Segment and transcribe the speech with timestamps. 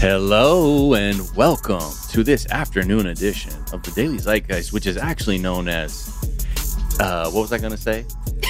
[0.00, 5.68] Hello and welcome to this afternoon edition of the Daily Zeitgeist, which is actually known
[5.68, 6.08] as
[7.00, 8.06] uh, what was I gonna say?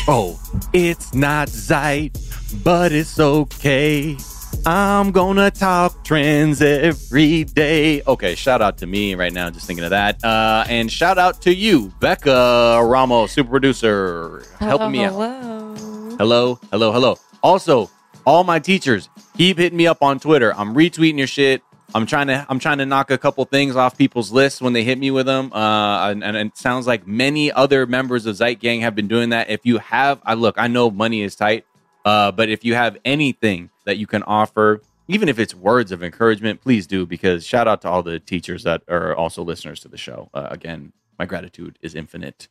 [0.07, 0.41] Oh,
[0.73, 2.17] it's not Zeit,
[2.63, 4.17] but it's okay.
[4.65, 8.01] I'm gonna talk trends every day.
[8.07, 10.23] Okay, shout out to me right now, just thinking of that.
[10.25, 15.15] Uh, and shout out to you, Becca Ramos, super producer, helping me out.
[15.15, 16.17] Hello.
[16.17, 17.19] Hello, hello, hello.
[17.43, 17.91] Also,
[18.25, 20.55] all my teachers, keep hitting me up on Twitter.
[20.55, 21.63] I'm retweeting your shit.
[21.95, 24.85] I'm trying to I'm trying to knock a couple things off people's lists when they
[24.85, 25.53] hit me with them.
[25.53, 29.31] Uh, and, and it sounds like many other members of Zeit Gang have been doing
[29.31, 29.51] that.
[29.51, 31.67] If you have, I look, I know money is tight,
[32.05, 36.05] uh, but if you have anything that you can offer, even if it's words of
[36.05, 37.07] encouragement, please do.
[37.07, 40.31] Because shout out to all the teachers that are also listeners to the show.
[40.33, 42.49] Uh, again, my gratitude is infinite.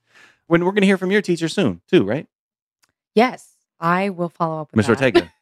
[0.48, 2.28] When we're going to hear from your teacher soon, too, right?
[3.16, 4.90] Yes, I will follow up with Mr.
[4.90, 5.32] Ortega.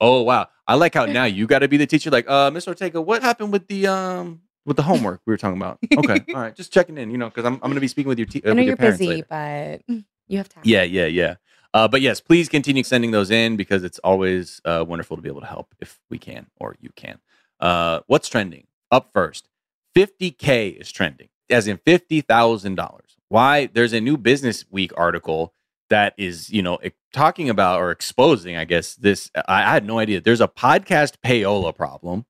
[0.00, 2.10] oh wow, I like how now you got to be the teacher.
[2.10, 2.68] Like, uh, Mr.
[2.68, 5.78] Ortega, what happened with the um with the homework we were talking about?
[5.96, 8.08] Okay, all right, just checking in, you know, because I'm I'm going to be speaking
[8.08, 9.26] with your te- uh, I know your you're busy, later.
[9.88, 9.96] but
[10.28, 10.62] you have time.
[10.64, 11.36] Yeah, yeah, yeah.
[11.74, 15.28] Uh, but yes, please continue sending those in because it's always uh, wonderful to be
[15.28, 17.18] able to help if we can or you can.
[17.60, 18.66] Uh, what's trending?
[18.90, 19.48] Up first,
[19.94, 23.00] 50K is trending, as in $50,000.
[23.28, 23.66] Why?
[23.66, 25.52] There's a new Business Week article
[25.90, 26.78] that is, you know,
[27.12, 29.30] talking about or exposing, I guess, this.
[29.34, 30.20] I, I had no idea.
[30.20, 32.24] There's a podcast payola problem.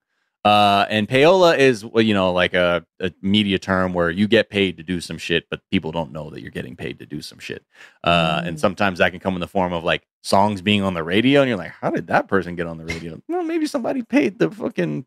[0.45, 4.49] Uh, and payola is, well, you know, like a, a media term where you get
[4.49, 7.21] paid to do some shit, but people don't know that you're getting paid to do
[7.21, 7.63] some shit.
[8.05, 8.59] Uh, and Mm.
[8.59, 11.49] sometimes that can come in the form of like songs being on the radio, and
[11.49, 13.21] you're like, how did that person get on the radio?
[13.27, 15.05] Well, maybe somebody paid the fucking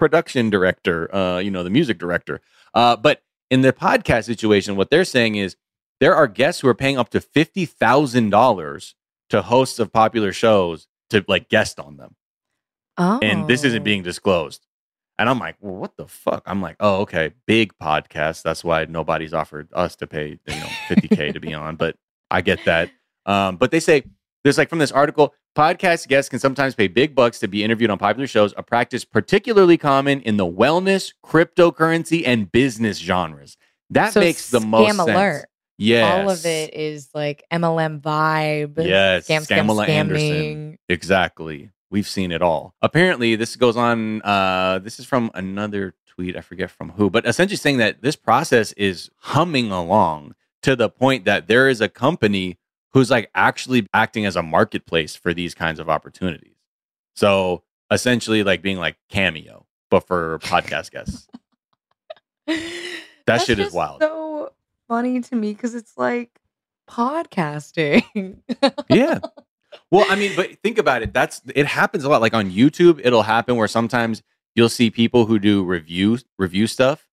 [0.00, 2.40] production director, uh, you know, the music director.
[2.74, 5.56] Uh, but in the podcast situation, what they're saying is
[6.02, 8.96] there are guests who are paying up to fifty thousand dollars
[9.30, 12.16] to hosts of popular shows to like guest on them,
[12.98, 13.20] Oh.
[13.22, 14.66] and this isn't being disclosed.
[15.18, 16.42] And I'm like, well, what the fuck?
[16.46, 18.42] I'm like, oh, okay, big podcast.
[18.42, 21.76] That's why nobody's offered us to pay, you know, 50k to be on.
[21.76, 21.96] But
[22.30, 22.90] I get that.
[23.24, 24.02] Um, but they say
[24.42, 27.90] there's like from this article, podcast guests can sometimes pay big bucks to be interviewed
[27.90, 33.56] on popular shows, a practice particularly common in the wellness, cryptocurrency, and business genres.
[33.90, 35.34] That So makes the most alert.
[35.40, 35.44] sense.
[35.78, 36.20] Yes.
[36.20, 38.84] All of it is like MLM vibe.
[38.84, 39.88] Yes, Scam, scam, Scamala scamming.
[39.88, 40.78] Anderson.
[40.88, 41.70] Exactly.
[41.90, 42.74] We've seen it all.
[42.82, 44.22] Apparently, this goes on.
[44.22, 46.36] Uh, this is from another tweet.
[46.36, 50.88] I forget from who, but essentially saying that this process is humming along to the
[50.88, 52.58] point that there is a company
[52.92, 56.54] who's like actually acting as a marketplace for these kinds of opportunities.
[57.14, 61.26] So essentially, like being like Cameo, but for podcast guests.
[63.26, 64.00] That shit is wild.
[64.02, 64.52] So
[64.92, 66.38] funny to me because it's like
[66.88, 68.36] podcasting.
[68.90, 69.18] yeah.
[69.90, 71.14] Well, I mean, but think about it.
[71.14, 72.20] That's it happens a lot.
[72.20, 74.22] Like on YouTube, it'll happen where sometimes
[74.54, 77.08] you'll see people who do review review stuff.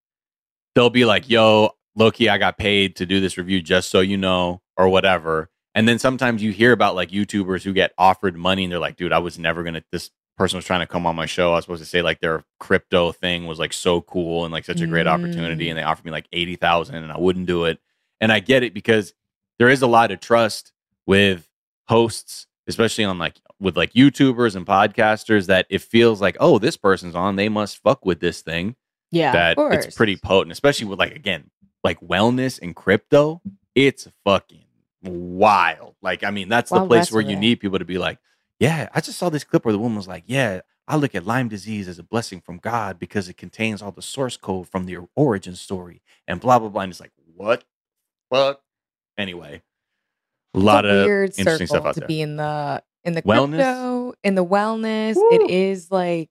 [0.75, 4.17] They'll be like, "Yo, Loki, I got paid to do this review, just so you
[4.17, 5.49] know," or whatever.
[5.73, 8.97] And then sometimes you hear about like YouTubers who get offered money, and they're like,
[8.97, 11.51] "Dude, I was never gonna." This person was trying to come on my show.
[11.51, 14.65] I was supposed to say like their crypto thing was like so cool and like
[14.65, 15.69] such a great opportunity, Mm.
[15.69, 17.79] and they offered me like eighty thousand, and I wouldn't do it.
[18.19, 19.13] And I get it because
[19.59, 20.71] there is a lot of trust
[21.05, 21.47] with
[21.87, 26.77] hosts especially on like with like YouTubers and podcasters that it feels like, oh, this
[26.77, 28.75] person's on, they must fuck with this thing.
[29.11, 31.49] yeah, that it's pretty potent, especially with like again,
[31.83, 33.41] like wellness and crypto.
[33.73, 34.65] It's fucking
[35.03, 35.95] wild.
[36.01, 37.39] Like, I mean, that's the place where you it.
[37.39, 38.19] need people to be like,
[38.59, 41.25] yeah, I just saw this clip where the woman was like, yeah, I look at
[41.25, 44.85] Lyme disease as a blessing from God because it contains all the source code from
[44.85, 46.81] the origin story and blah blah blah.
[46.81, 47.63] And it's like, what?
[48.31, 48.61] Fuck.
[49.17, 49.61] Anyway,
[50.53, 52.07] a lot of weird interesting stuff out to there.
[52.07, 53.55] be in the in the Wellness?
[53.55, 55.15] crypto in the wellness.
[55.15, 55.29] Woo.
[55.31, 56.29] It is like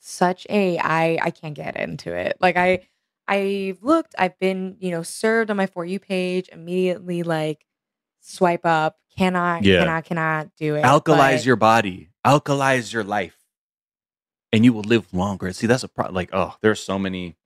[0.00, 2.36] such a I I can't get into it.
[2.40, 2.86] Like I
[3.26, 7.22] I've looked, I've been you know served on my for you page immediately.
[7.22, 7.64] Like
[8.20, 9.80] swipe up, cannot Yeah.
[9.80, 10.84] cannot cannot do it.
[10.84, 13.36] alkalize but- your body, alkalize your life,
[14.52, 15.52] and you will live longer.
[15.52, 17.36] See, that's a pro- like oh, there's so many,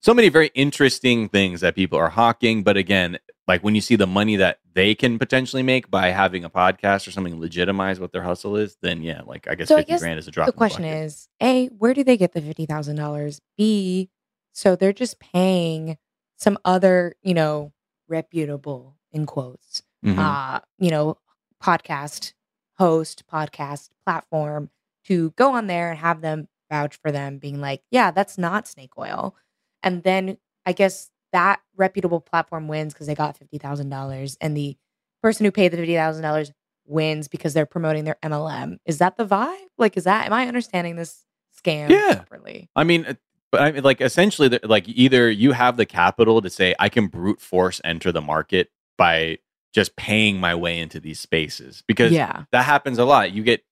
[0.00, 2.62] so many very interesting things that people are hawking.
[2.62, 6.44] But again, like when you see the money that they can potentially make by having
[6.44, 9.76] a podcast or something legitimize what their hustle is, then yeah, like I guess So
[9.76, 10.46] I fifty guess grand is a drop.
[10.46, 11.04] the question bucket.
[11.04, 14.08] is a where do they get the fifty thousand dollars b
[14.52, 15.96] so they're just paying
[16.36, 17.72] some other you know
[18.08, 20.18] reputable in quotes Mhm.
[20.18, 21.16] uh you know
[21.62, 22.32] podcast
[22.78, 24.70] host podcast platform
[25.04, 28.66] to go on there and have them vouch for them being like yeah that's not
[28.66, 29.36] snake oil
[29.82, 34.76] and then i guess that reputable platform wins because they got $50000 and the
[35.22, 36.50] person who paid the $50000
[36.86, 40.46] wins because they're promoting their mlm is that the vibe like is that am i
[40.48, 41.24] understanding this
[41.56, 42.14] scam Yeah.
[42.16, 42.68] properly.
[42.74, 43.14] I mean, uh,
[43.52, 47.06] but I mean, like essentially, like either you have the capital to say I can
[47.08, 49.38] brute force enter the market by
[49.72, 52.44] just paying my way into these spaces because yeah.
[52.52, 53.32] that happens a lot.
[53.32, 53.64] You get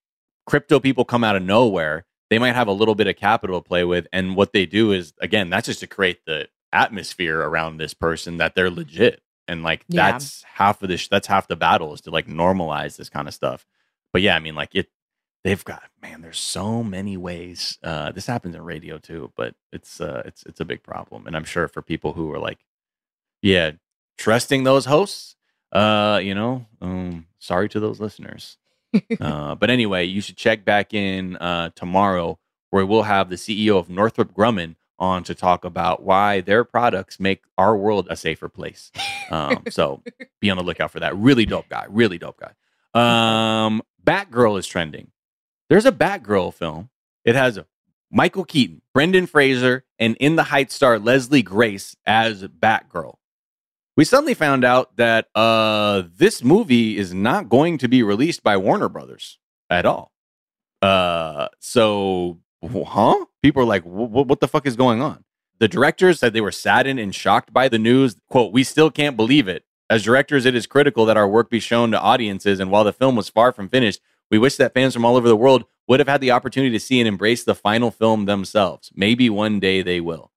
[0.46, 2.06] crypto people come out of nowhere.
[2.30, 4.92] They might have a little bit of capital to play with, and what they do
[4.92, 9.62] is again, that's just to create the atmosphere around this person that they're legit, and
[9.62, 10.12] like Yeah.
[10.12, 11.08] that's half of this.
[11.08, 13.66] That's half the battle is to like normalize this kind of stuff.
[14.12, 14.88] But yeah, I mean, like it.
[15.42, 16.20] They've got man.
[16.20, 17.78] There's so many ways.
[17.82, 21.34] Uh, this happens in radio too, but it's uh, it's it's a big problem, and
[21.34, 22.58] I'm sure for people who are like,
[23.42, 23.72] yeah,
[24.18, 25.36] trusting those hosts.
[25.72, 28.58] Uh, you know, um, sorry to those listeners.
[29.20, 32.38] uh, but anyway, you should check back in uh, tomorrow
[32.70, 37.18] where we'll have the CEO of Northrop Grumman on to talk about why their products
[37.18, 38.92] make our world a safer place.
[39.30, 40.02] Um, so
[40.40, 41.16] be on the lookout for that.
[41.16, 41.86] Really dope guy.
[41.88, 42.52] Really dope guy.
[42.94, 45.10] Um, Batgirl is trending.
[45.68, 46.90] There's a Batgirl film.
[47.24, 47.58] It has
[48.10, 53.14] Michael Keaton, Brendan Fraser, and In the Heights star Leslie Grace as Batgirl.
[53.96, 58.56] We suddenly found out that uh, this movie is not going to be released by
[58.56, 59.38] Warner Brothers
[59.68, 60.12] at all.
[60.80, 63.24] Uh, so, huh?
[63.42, 65.24] People are like, "Wh- what the fuck is going on?
[65.58, 68.16] The directors said they were saddened and shocked by the news.
[68.28, 69.64] Quote, we still can't believe it.
[69.90, 72.60] As directors, it is critical that our work be shown to audiences.
[72.60, 74.00] And while the film was far from finished,
[74.30, 76.80] we wish that fans from all over the world would have had the opportunity to
[76.80, 78.90] see and embrace the final film themselves.
[78.94, 80.30] Maybe one day they will.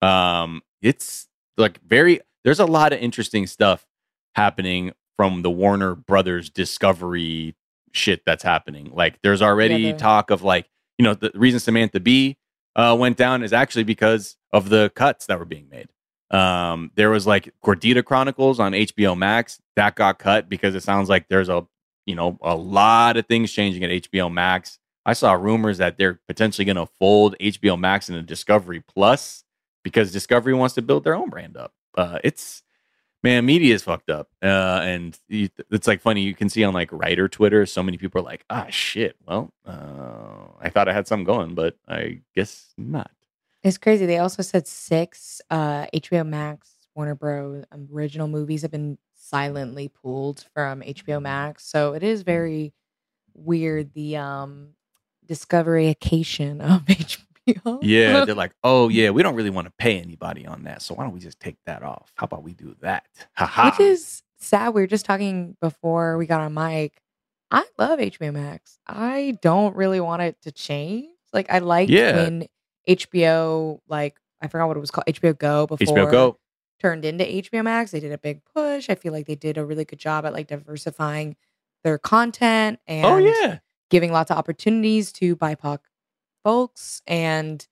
[0.00, 3.86] Um, it's like very, there's a lot of interesting stuff
[4.34, 7.54] happening from the Warner Brothers Discovery
[7.92, 8.90] shit that's happening.
[8.92, 10.68] Like, there's already Yeah, talk of like,
[10.98, 12.36] you know, the reason Samantha Bee
[12.76, 15.88] uh, went down is actually because of the cuts that were being made.
[16.30, 21.08] Um, there was like Gordita Chronicles on HBO Max that got cut because it sounds
[21.08, 21.66] like there's a
[22.06, 24.78] you know a lot of things changing at HBO Max.
[25.06, 29.44] I saw rumors that they're potentially going to fold HBO Max into Discovery Plus
[29.84, 31.72] because Discovery wants to build their own brand up.
[31.96, 32.62] Uh, it's
[33.22, 36.22] man, media is fucked up, uh, and you, it's like funny.
[36.22, 39.16] You can see on like writer Twitter, so many people are like, "Ah, shit.
[39.26, 43.10] Well, uh, I thought I had something going, but I guess not."
[43.62, 44.06] It's crazy.
[44.06, 47.64] They also said six uh, HBO Max, Warner Bros.
[47.92, 51.64] original movies have been silently pulled from HBO Max.
[51.64, 52.74] So it is very
[53.32, 54.74] weird the um
[55.26, 57.20] discoveryification of HBO.
[57.82, 60.94] Yeah, they're like, oh yeah, we don't really want to pay anybody on that, so
[60.94, 62.12] why don't we just take that off?
[62.16, 63.04] How about we do that?
[63.34, 63.64] Ha ha.
[63.66, 64.74] Which is sad.
[64.74, 67.00] We were just talking before we got on mic.
[67.50, 68.78] I love HBO Max.
[68.86, 71.08] I don't really want it to change.
[71.32, 72.16] Like I liked Yeah.
[72.16, 72.46] when
[72.88, 76.38] HBO, like I forgot what it was called, HBO Go before HBO Go.
[76.80, 77.90] turned into HBO Max.
[77.90, 78.88] They did a big push.
[78.90, 81.36] I feel like they did a really good job at like diversifying
[81.82, 83.58] their content oh, and Oh yeah,
[83.90, 85.78] giving lots of opportunities to BIPOC
[86.44, 87.02] folks.
[87.06, 87.66] And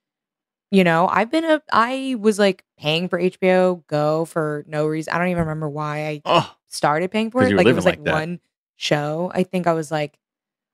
[0.72, 5.12] you know, I've been a I was like paying for HBO Go for no reason.
[5.12, 7.52] I don't even remember why I oh started paying for it.
[7.52, 8.40] Like it was like, like one
[8.76, 9.30] show.
[9.34, 10.18] I think I was like,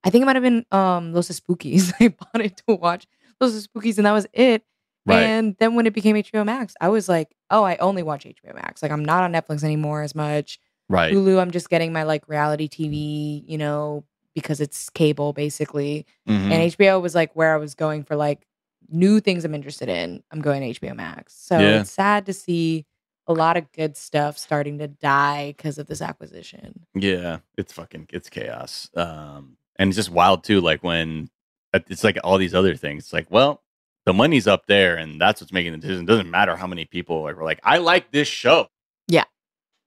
[0.04, 1.92] I think it might have been um Los Espookys.
[2.00, 3.06] I bought it to watch
[3.40, 4.62] Los Espookys, and that was it.
[5.04, 5.22] right.
[5.22, 8.54] And then when it became HBO Max, I was like, oh, I only watch HBO
[8.54, 8.82] Max.
[8.82, 10.60] Like I'm not on Netflix anymore as much.
[10.88, 11.12] right.
[11.12, 14.04] Hulu, I'm just getting my like reality TV, you know,
[14.34, 16.06] because it's cable basically.
[16.28, 16.50] Mhm.
[16.50, 18.46] And HBO was like where I was going for like
[18.88, 20.22] new things I'm interested in.
[20.30, 21.34] I'm going to HBO Max.
[21.34, 21.80] So Yeah.
[21.80, 22.86] it's sad to see
[23.26, 26.86] a lot of good stuff starting to die because of this acquisition.
[26.94, 28.88] Yeah, it's fucking it's chaos.
[28.96, 30.60] Um, and it's just wild too.
[30.60, 31.28] Like when
[31.74, 33.04] it's like all these other things.
[33.04, 33.62] It's like, well,
[34.06, 36.04] the money's up there, and that's what's making the decision.
[36.04, 38.68] It doesn't matter how many people are like, I like this show.
[39.06, 39.24] Yeah.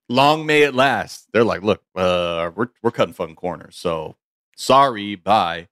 [0.08, 1.28] Long may it last.
[1.34, 3.76] They're like, look, uh, we're we're cutting fucking corners.
[3.78, 4.16] So
[4.62, 5.68] sorry, bye.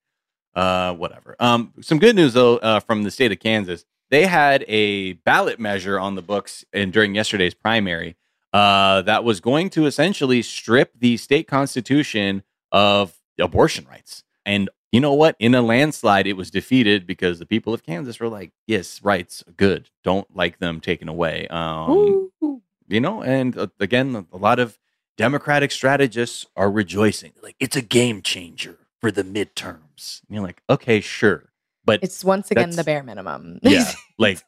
[0.55, 1.35] Uh, whatever.
[1.39, 3.85] Um, some good news though uh, from the state of Kansas.
[4.09, 8.15] They had a ballot measure on the books and during yesterday's primary
[8.51, 12.41] uh, that was going to essentially strip the state constitution
[12.71, 14.23] of abortion rights.
[14.45, 15.35] And you know what?
[15.37, 19.43] In a landslide, it was defeated because the people of Kansas were like, "Yes, rights,
[19.47, 19.91] are good.
[20.03, 22.31] Don't like them taken away." Um,
[22.87, 24.79] you know, and uh, again, a lot of
[25.19, 30.21] Democratic strategists are rejoicing, like it's a game changer for the midterms.
[30.27, 31.51] And you're like, okay, sure,
[31.83, 33.59] but It's once again the bare minimum.
[33.63, 34.41] yeah, like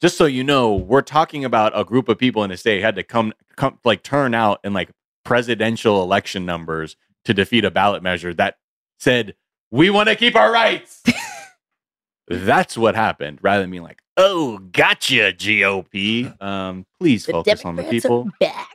[0.00, 2.96] just so you know, we're talking about a group of people in a state had
[2.96, 4.90] to come, come like turn out in like
[5.24, 8.56] presidential election numbers to defeat a ballot measure that
[8.98, 9.36] said
[9.70, 11.04] we want to keep our rights.
[12.26, 17.76] That's what happened, rather than being like, "Oh, gotcha, GOP." Um, please The focus on
[17.76, 18.28] the Democrats people.
[18.40, 18.68] back.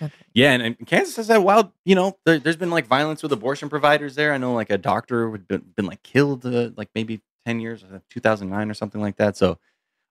[0.00, 0.12] Okay.
[0.32, 3.32] Yeah, and, and Kansas has had wild, you know, there, there's been like violence with
[3.32, 4.32] abortion providers there.
[4.32, 7.84] I know like a doctor would been, been like killed uh, like maybe 10 years,
[7.84, 9.36] uh, 2009 or something like that.
[9.36, 9.58] So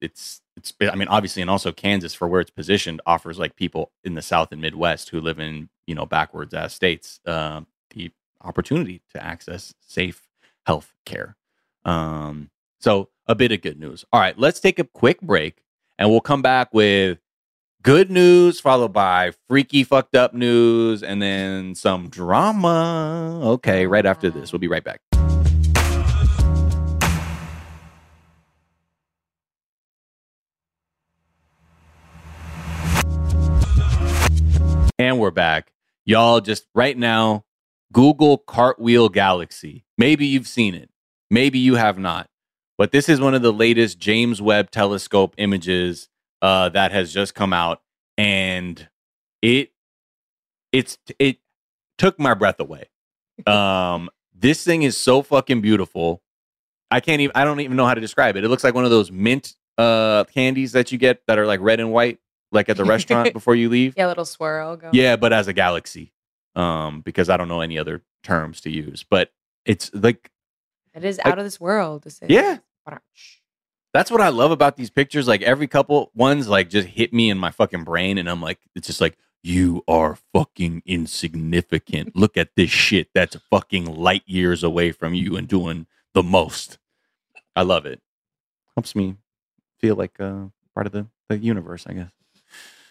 [0.01, 3.91] it's it's I mean obviously and also Kansas for where it's positioned offers like people
[4.03, 7.61] in the South and Midwest who live in you know backwards ass states uh,
[7.91, 8.11] the
[8.41, 10.27] opportunity to access safe
[10.65, 11.37] health care.
[11.85, 14.03] Um, so a bit of good news.
[14.11, 15.61] All right, let's take a quick break
[15.99, 17.19] and we'll come back with
[17.83, 23.39] good news followed by freaky fucked up news and then some drama.
[23.43, 24.51] Okay, right after this.
[24.51, 25.01] We'll be right back.
[34.99, 35.71] And we're back.
[36.05, 37.43] Y'all just right now,
[37.91, 39.83] Google Cartwheel Galaxy.
[39.97, 40.91] Maybe you've seen it.
[41.31, 42.27] Maybe you have not.
[42.77, 46.09] But this is one of the latest James Webb Telescope images
[46.41, 47.81] uh, that has just come out,
[48.17, 48.87] and
[49.41, 49.71] it
[50.71, 51.37] it's it
[51.97, 52.85] took my breath away.
[53.45, 56.21] Um, this thing is so fucking beautiful.
[56.89, 57.31] I can't even.
[57.35, 58.43] I don't even know how to describe it.
[58.43, 61.59] It looks like one of those mint uh candies that you get that are like
[61.61, 62.19] red and white,
[62.51, 63.93] like at the restaurant before you leave.
[63.97, 64.93] Yeah, little swirl going.
[64.93, 66.11] Yeah, but as a galaxy,
[66.55, 69.05] um, because I don't know any other terms to use.
[69.09, 69.31] But
[69.65, 70.29] it's like
[70.93, 72.03] It is Like- out of this world.
[72.03, 72.57] This is Yeah.
[73.93, 75.27] That's what I love about these pictures.
[75.27, 78.59] Like every couple ones, like just hit me in my fucking brain, and I'm like,
[78.75, 82.15] it's just like you are fucking insignificant.
[82.15, 86.77] Look at this shit that's fucking light years away from you and doing the most.
[87.55, 88.01] I love it.
[88.75, 89.17] Helps me
[89.79, 92.11] feel like uh, part of the the universe, I guess.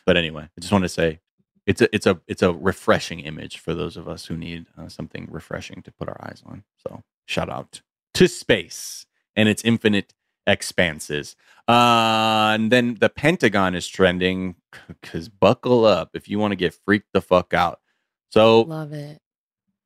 [0.07, 1.21] But anyway, I just want to say
[1.67, 4.89] it's a it's a it's a refreshing image for those of us who need uh,
[4.89, 6.65] something refreshing to put our eyes on.
[6.87, 7.83] So shout out
[8.15, 10.15] to space and its infinite
[10.51, 11.37] expanses.
[11.69, 14.57] Uh, and then the Pentagon is trending
[14.89, 17.81] because buckle up if you want to get freaked the fuck out.
[18.31, 19.19] So Love it.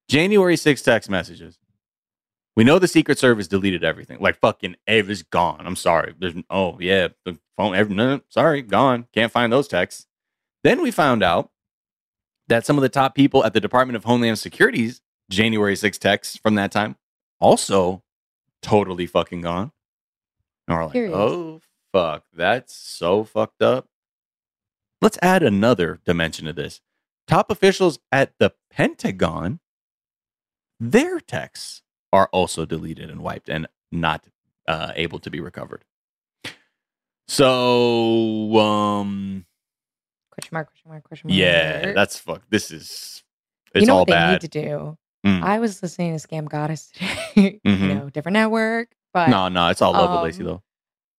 [0.08, 1.58] January 6 text messages.
[2.56, 4.18] We know the Secret Service deleted everything.
[4.20, 5.66] Like fucking Ev is gone.
[5.66, 6.14] I'm sorry.
[6.18, 7.74] There's oh yeah, the phone.
[7.74, 9.06] Ev, no, sorry, gone.
[9.12, 10.06] Can't find those texts.
[10.62, 11.50] Then we found out
[12.48, 16.36] that some of the top people at the Department of Homeland Security's January 6 texts
[16.36, 16.96] from that time
[17.40, 18.02] also
[18.62, 19.72] totally fucking gone.
[20.68, 21.14] And we're like, Curious.
[21.14, 21.60] oh
[21.92, 23.88] fuck, that's so fucked up.
[25.02, 26.80] Let's add another dimension to this.
[27.26, 29.60] Top officials at the Pentagon,
[30.80, 34.26] their texts are also deleted and wiped and not
[34.68, 35.84] uh, able to be recovered.
[37.28, 39.46] So, um,
[40.32, 41.38] Question mark, question mark, question mark.
[41.38, 42.42] yeah, that's fuck.
[42.50, 43.22] This is
[43.74, 44.32] it's you know all what they bad.
[44.42, 44.98] need to do?
[45.24, 45.42] Mm.
[45.42, 46.90] I was listening to Scam Goddess
[47.34, 47.60] today.
[47.64, 47.80] Mhm.
[47.80, 50.62] you know, different network, but no, no, it's all love with Laci um, though.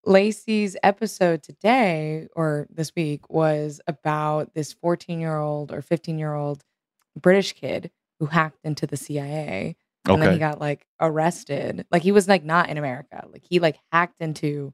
[0.06, 6.32] Laci's episode today or this week was about this 14 year old or 15 year
[6.32, 6.62] old
[7.20, 9.76] British kid who hacked into the CIA
[10.14, 11.86] and then he got like arrested.
[11.90, 13.26] Like he was like not in America.
[13.32, 14.72] Like he like hacked into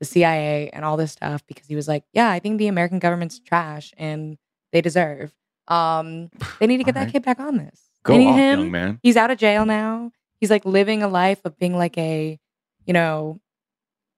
[0.00, 2.98] the CIA and all this stuff because he was like, yeah, I think the American
[2.98, 4.36] government's trash and
[4.72, 5.32] they deserve.
[5.68, 7.12] Um, they need to get that Alright.
[7.12, 7.80] kid back on this.
[8.02, 8.60] go off, him.
[8.60, 9.00] young man.
[9.02, 10.12] He's out of jail now.
[10.40, 12.38] He's like living a life of being like a,
[12.86, 13.40] you know,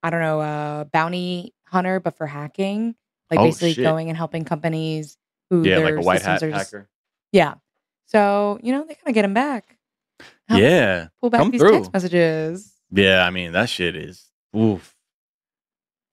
[0.02, 2.94] I don't know, a bounty hunter, but for hacking.
[3.30, 3.82] Like Oh, basically shit.
[3.84, 5.16] going and helping companies
[5.50, 6.88] who Yeah, their like a white systems hat are just- hacker.
[7.32, 7.54] yeah.
[8.06, 9.76] So you know they kind of get him back.
[10.48, 11.72] Help Yeah, pull back come these through.
[11.72, 12.72] text messages.
[12.92, 13.24] yeah.
[13.26, 14.94] I mean, that shit is oof.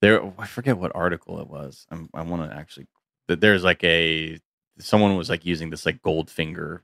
[0.00, 1.86] There, oh, I forget what article it was.
[1.90, 2.86] I'm, I want to actually.
[3.28, 4.38] that There's like a
[4.78, 6.80] someone was like using this like Goldfinger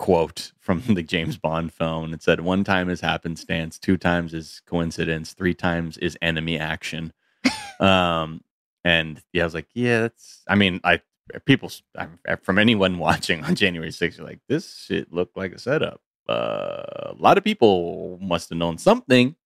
[0.00, 2.12] quote from the James Bond film.
[2.12, 7.12] It said, "One time is happenstance, two times is coincidence, three times is enemy action."
[7.80, 8.40] um,
[8.82, 11.00] and yeah, I was like, "Yeah, that's." I mean, I
[11.44, 15.58] people I, from anyone watching on January 6th, you're like, "This shit looked like a
[15.58, 19.36] setup." Uh, a lot of people must have known something,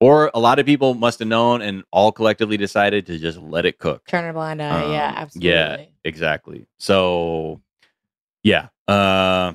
[0.00, 3.66] or a lot of people must have known and all collectively decided to just let
[3.66, 4.06] it cook.
[4.06, 4.92] Turn a blind eye.
[4.92, 5.50] yeah, Um, absolutely.
[5.50, 6.66] Yeah, exactly.
[6.78, 7.60] So,
[8.42, 9.54] yeah, uh,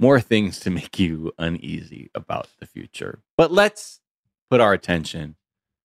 [0.00, 3.20] more things to make you uneasy about the future.
[3.36, 4.00] But let's
[4.50, 5.36] put our attention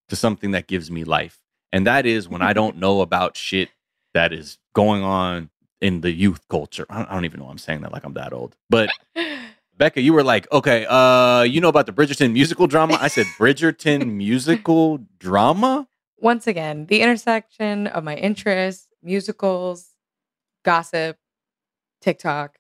[0.07, 1.39] to something that gives me life,
[1.71, 3.69] and that is when I don't know about shit
[4.13, 5.49] that is going on
[5.81, 6.85] in the youth culture.
[6.89, 8.89] I don't, I don't even know why I'm saying that like I'm that old, but.
[9.77, 12.97] Becca, you were like, okay, uh, you know about the Bridgerton musical drama?
[13.01, 15.85] I said Bridgerton musical drama?
[16.17, 19.89] Once again, the intersection of my interests, musicals,
[20.63, 21.17] gossip,
[21.99, 22.57] TikTok,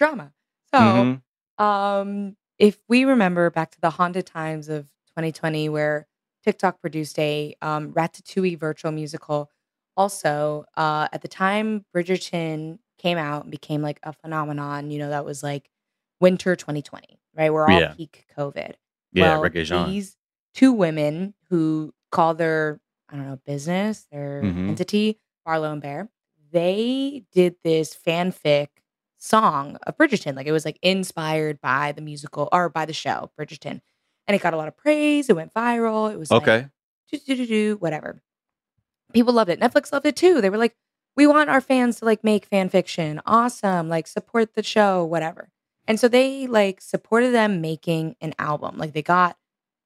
[0.00, 0.32] drama.
[0.74, 1.22] So Mhm.
[1.58, 6.06] Um, if we remember back to the haunted times of 2020, where
[6.44, 9.50] TikTok produced a um, Ratatouille virtual musical,
[9.96, 14.90] also uh, at the time Bridgerton came out and became like a phenomenon.
[14.90, 15.68] You know, that was like
[16.20, 17.52] winter 2020, right?
[17.52, 17.94] We're all Yeah.
[17.94, 18.74] peak COVID.
[19.12, 19.42] Yeah, well,
[19.86, 20.16] these
[20.54, 24.68] two women who call their I don't know business their Mhm.
[24.70, 26.08] entity Barlow and Bear.
[26.50, 28.68] They did this fanfic
[29.22, 30.34] song of Bridgerton.
[30.34, 33.80] Like it was like inspired by the musical or by the show Bridgerton,
[34.26, 35.28] and it got a lot of praise.
[35.30, 36.12] It went viral.
[36.12, 36.66] It was Okay.
[37.10, 38.20] do, do, do, do, whatever.
[39.12, 39.60] People loved it.
[39.60, 40.40] Netflix loved it too.
[40.40, 40.74] They were like,
[41.16, 43.20] we want our fans to like make fan fiction.
[43.26, 43.88] Awesome.
[43.88, 45.50] Like support the show, whatever.
[45.86, 48.78] And so they like supported them making an album.
[48.78, 49.36] Like they got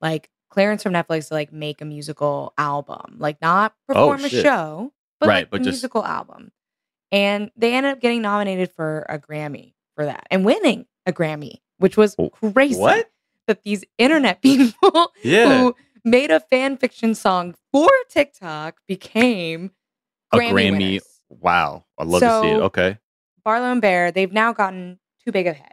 [0.00, 3.16] like clearance from Netflix to like make a musical album.
[3.18, 4.42] Like not oh, perform a Oh, shit.
[4.44, 6.52] show, but Right, like but a just- musical album.
[7.16, 11.60] And they ended up getting nominated for a Grammy for that and winning a Grammy,
[11.78, 12.78] which was Oh, crazy.
[12.78, 13.10] What?
[13.46, 15.46] That these internet people Yeah.
[15.62, 19.70] who made a fan fiction song for TikTok became
[20.32, 20.70] A Grammy, Grammy.
[20.72, 21.20] winners.
[21.30, 21.84] Wow.
[21.98, 22.60] I'd love to see it.
[22.60, 22.98] Okay.
[23.44, 25.72] Barlow and Bear, they've now gotten too big of a head.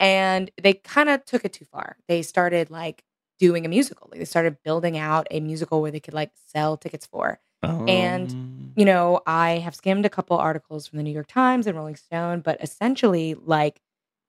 [0.00, 1.96] And they kind of took it too far.
[2.08, 3.04] They started like
[3.38, 4.08] doing a musical.
[4.10, 7.38] Like they started building out a musical where they could like sell tickets for.
[7.62, 11.66] And, Um, You know, I have skimmed a couple articles from the New York Times
[11.66, 13.82] and Rolling Stone, but essentially, like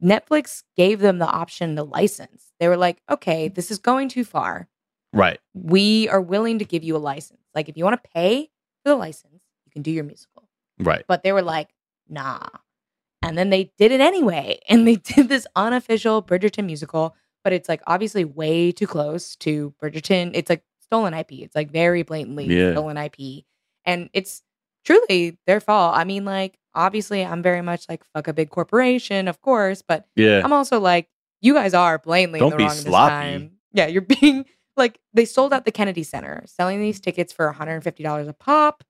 [0.03, 2.51] Netflix gave them the option to license.
[2.59, 4.67] They were like, okay, this is going too far.
[5.13, 5.39] right.
[5.53, 7.39] we are willing to give you a license.
[7.55, 8.49] Like if you want to pay
[8.83, 10.49] for the license, you can do your musical.
[10.79, 11.05] Right.
[11.07, 11.69] But they were like,
[12.09, 12.47] nah.
[13.21, 14.59] And then they did it anyway.
[14.69, 19.73] And they did this unofficial Bridgerton musical, but it's like obviously way too close to
[19.81, 20.31] Bridgerton.
[20.33, 21.31] It's like stolen IP.
[21.33, 22.73] It's like very blatantly Yeah.
[22.73, 23.45] stolen IP.
[23.85, 24.41] And it's
[24.85, 25.95] truly their fault.
[25.95, 30.05] I mean, like, obviously I'm very much like fuck a big corporation, of course, but
[30.15, 30.41] Yeah.
[30.43, 31.07] I'm also like,
[31.41, 33.09] you guys are blatantly Don't the be wrong this sloppy.
[33.11, 33.51] time.
[33.73, 34.45] Yeah, you're being
[34.77, 38.83] like they sold out the Kennedy Center, selling these tickets for 150 dollars a pop.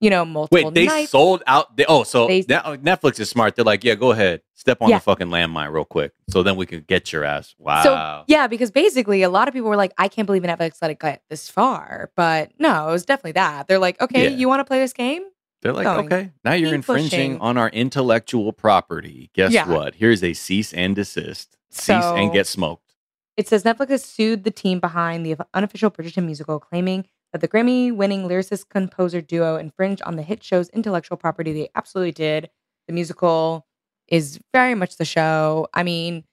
[0.00, 1.10] You know, multiple Wait, they nights.
[1.10, 1.76] sold out.
[1.76, 3.54] They, oh, so They- now oh, Netflix is smart.
[3.54, 4.96] They're like, yeah, go ahead, step on Yeah.
[4.96, 7.54] the fucking landmine real quick, so then we can get your ass.
[7.58, 7.82] Wow.
[7.82, 10.90] So yeah, because basically a lot of people were like, I can't believe Netflix let
[10.90, 12.10] it get this far.
[12.16, 13.68] But no, it was definitely that.
[13.68, 14.36] They're like, okay, Yeah.
[14.36, 15.22] you want to play this game?
[15.60, 16.06] They're like, going.
[16.06, 17.40] okay, now you're Keep infringing pushing.
[17.42, 19.30] on our intellectual property.
[19.34, 19.68] Guess Yeah.
[19.68, 19.96] what?
[19.96, 21.58] Here's a cease and desist.
[21.68, 22.94] Cease and get smoked.
[23.36, 27.48] It says Netflix has sued the team behind the unofficial Bridgerton musical, claiming that the
[27.48, 31.52] Grammy winning lyricist composer duo infringed on the hit show's intellectual property.
[31.52, 32.50] They absolutely did.
[32.86, 33.66] The musical
[34.08, 35.68] is very much the show.
[35.72, 36.24] I mean,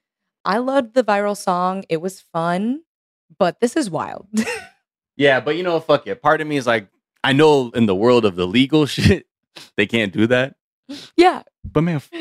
[0.43, 2.81] I loved the viral song, it was fun,
[3.37, 4.27] but this is wild.
[5.19, 6.21] Yeah, but you know, fuck it.
[6.21, 6.87] Part of me is like,
[7.23, 9.25] I know in the world of the legal shit,
[9.75, 10.55] they can't do that.
[11.17, 11.41] yeah.
[11.65, 12.11] But man, f-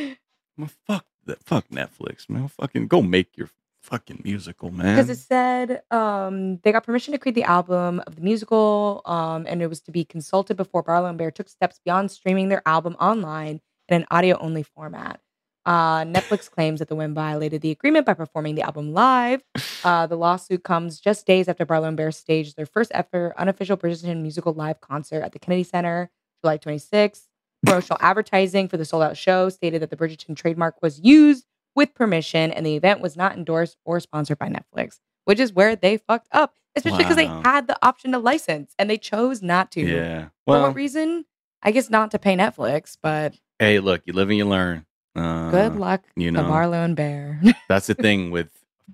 [0.56, 1.42] man, fuck that.
[1.44, 2.48] Fuck Netflix, man.
[2.48, 3.50] Fucking go make your
[3.86, 4.96] fucking musical, man.
[4.96, 9.46] because it said um, they got permission to create the album of the musical, um,
[9.48, 12.62] and it was to be consulted before Barlow and Bear took steps beyond streaming their
[12.66, 15.20] album online in an audio-only format.
[15.64, 19.42] Uh, Netflix claims that the women violated the agreement by performing the album live.
[19.82, 23.76] Uh, the lawsuit comes just days after Barlow and Bear staged their first ever unofficial
[23.76, 26.10] Bridgerton musical live concert at the Kennedy Center,
[26.42, 27.22] July 26th.
[27.64, 31.46] Promotional advertising for the sold-out show stated that the Bridgerton trademark was used
[31.76, 35.76] with permission, and the event was not endorsed or sponsored by Netflix, which is where
[35.76, 39.70] they fucked up, especially because they had the option to license and they chose not
[39.72, 39.82] to.
[39.82, 40.28] yeah.
[40.46, 41.26] Well, For what reason?
[41.62, 44.86] I guess not to pay Netflix, but hey, look, you live and you learn.
[45.14, 47.40] Uh, good luck You know, Barlow and Bear.
[47.68, 48.50] that's the thing with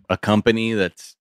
[0.08, 1.16] a company that's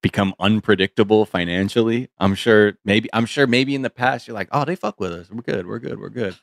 [0.00, 2.08] become unpredictable financially.
[2.18, 5.12] I'm sure maybe I'm sure maybe in the past you're like, oh, they fuck with
[5.12, 5.30] us.
[5.30, 5.66] We're good.
[5.66, 6.00] We're good.
[6.00, 6.36] We're good.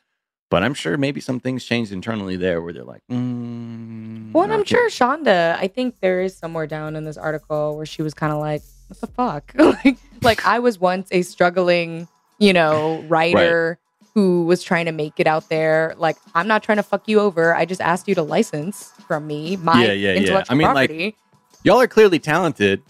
[0.50, 4.52] But I'm sure maybe some things changed internally there where they're like, mm, well, and
[4.52, 8.14] I'm sure Shonda, I think there is somewhere down in this article where she was
[8.14, 9.52] kind of like, what the fuck?
[9.84, 12.08] like, like I was once a struggling,
[12.38, 13.78] you know, writer
[14.14, 15.94] who was trying to make it out there.
[15.96, 17.54] Like, I'm not trying to fuck you over.
[17.54, 20.18] I just asked you to license from me my Yeah, yeah, yeah.
[20.18, 21.16] intellectual I mean, like, property.
[21.62, 22.82] y'all are clearly talented.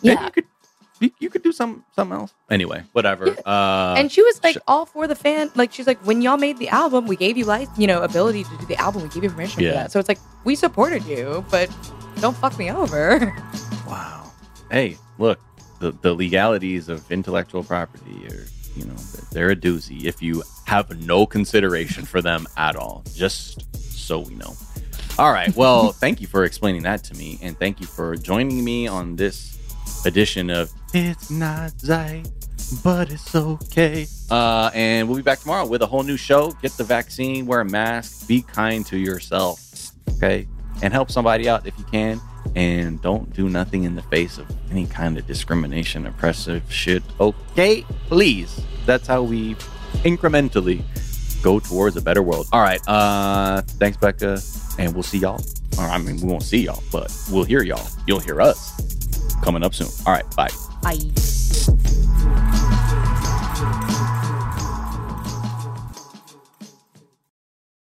[0.00, 0.24] Yeah.
[0.24, 0.44] you could
[1.00, 2.34] you, could do some something else.
[2.50, 3.34] Anyway, whatever.
[3.46, 5.50] Uh, and she was like sh- all for the fan.
[5.54, 8.44] Like she's like, when y'all made the album, we gave you like you know ability
[8.44, 9.02] to do the album.
[9.02, 9.70] We gave you permission Yeah.
[9.70, 9.92] for that.
[9.92, 11.70] So it's like we supported you, but
[12.20, 13.34] don't fuck me over.
[13.86, 14.30] Wow.
[14.70, 15.40] Hey, look,
[15.78, 18.44] the, the legalities of intellectual property are,
[18.76, 18.94] you know,
[19.32, 24.34] they're a doozy if you have no consideration for them at all, just so we
[24.34, 24.54] know.
[25.18, 25.54] All right.
[25.56, 27.38] Well, thank you for explaining that to me.
[27.40, 29.57] And thank you for joining me on this
[30.04, 32.28] edition of It's Not Zeit,
[32.82, 34.06] but it's okay.
[34.30, 36.52] Uh, and we'll be back tomorrow with a whole new show.
[36.62, 39.92] Get the vaccine, wear a mask, be kind to yourself.
[40.16, 40.46] Okay.
[40.82, 42.20] And help somebody out if you can
[42.54, 47.02] and don't do nothing in the face of any kind of discrimination, oppressive shit.
[47.20, 48.62] Okay, please.
[48.86, 49.54] That's how we
[50.04, 50.82] incrementally
[51.42, 52.46] go towards a better world.
[52.52, 52.80] All right.
[52.88, 54.40] Uh, thanks, Becca,
[54.78, 55.42] and we'll see y'all.
[55.78, 57.86] Or I mean, we won't see y'all, but we'll hear y'all.
[58.06, 58.97] You'll hear us
[59.42, 59.88] coming up soon.
[60.06, 60.50] All right, bye.
[60.82, 61.94] Bye.